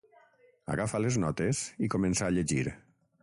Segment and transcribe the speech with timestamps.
[0.75, 2.65] Agafa les notes i comença a llegir.